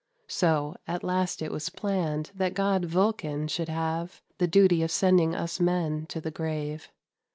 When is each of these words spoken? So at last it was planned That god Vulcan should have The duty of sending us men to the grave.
So 0.29 0.77
at 0.87 1.03
last 1.03 1.43
it 1.43 1.51
was 1.51 1.69
planned 1.69 2.31
That 2.33 2.55
god 2.55 2.85
Vulcan 2.85 3.47
should 3.47 3.69
have 3.69 4.23
The 4.39 4.47
duty 4.47 4.81
of 4.81 4.89
sending 4.89 5.35
us 5.35 5.59
men 5.59 6.07
to 6.07 6.19
the 6.19 6.31
grave. 6.31 6.89